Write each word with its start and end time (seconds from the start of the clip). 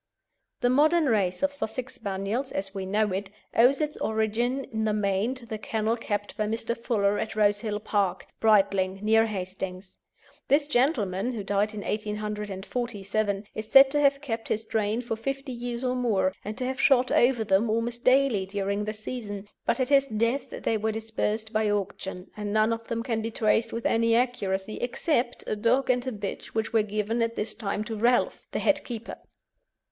The 0.61 0.69
modern 0.71 1.05
race 1.05 1.43
of 1.43 1.53
Sussex 1.53 1.93
Spaniels, 1.93 2.51
as 2.51 2.73
we 2.73 2.87
know 2.87 3.11
it, 3.13 3.29
owes 3.55 3.79
its 3.79 3.97
origin 3.97 4.63
in 4.71 4.83
the 4.83 4.93
main 4.95 5.35
to 5.35 5.45
the 5.45 5.59
kennel 5.59 5.95
kept 5.95 6.35
by 6.35 6.47
Mr. 6.47 6.75
Fuller 6.75 7.19
at 7.19 7.35
Rosehill 7.35 7.79
Park, 7.79 8.25
Brightling, 8.39 8.97
near 9.03 9.27
Hastings. 9.27 9.99
This 10.47 10.67
gentleman, 10.67 11.33
who 11.33 11.43
died 11.43 11.75
in 11.75 11.81
1847, 11.81 13.43
is 13.53 13.69
said 13.71 13.91
to 13.91 13.99
have 13.99 14.21
kept 14.21 14.47
his 14.47 14.63
strain 14.63 15.01
for 15.01 15.15
fifty 15.15 15.51
years 15.51 15.83
or 15.83 15.93
more, 15.93 16.33
and 16.43 16.57
to 16.57 16.65
have 16.65 16.81
shot 16.81 17.11
over 17.11 17.43
them 17.43 17.69
almost 17.69 18.03
daily 18.03 18.47
during 18.47 18.85
the 18.85 18.93
season, 18.93 19.47
but 19.67 19.79
at 19.79 19.89
his 19.89 20.07
death 20.07 20.49
they 20.49 20.77
were 20.77 20.91
dispersed 20.91 21.53
by 21.53 21.69
auction, 21.69 22.31
and 22.35 22.51
none 22.51 22.73
of 22.73 22.87
them 22.87 23.03
can 23.03 23.21
be 23.21 23.29
traced 23.29 23.71
with 23.71 23.85
any 23.85 24.15
accuracy 24.15 24.77
except 24.77 25.43
a 25.45 25.55
dog 25.55 25.91
and 25.91 26.07
a 26.07 26.11
bitch 26.11 26.55
which 26.55 26.73
were 26.73 26.81
given 26.81 27.21
at 27.21 27.35
the 27.35 27.45
time 27.45 27.83
to 27.83 27.95
Relf, 27.95 28.47
the 28.51 28.57
head 28.57 28.83
keeper. 28.83 29.17